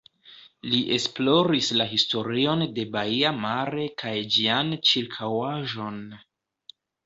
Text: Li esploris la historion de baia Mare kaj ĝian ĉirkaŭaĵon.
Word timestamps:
Li 0.69 0.77
esploris 0.95 1.69
la 1.81 1.87
historion 1.91 2.65
de 2.79 2.87
baia 2.97 3.35
Mare 3.43 3.87
kaj 4.03 4.17
ĝian 4.39 4.75
ĉirkaŭaĵon. 4.93 6.05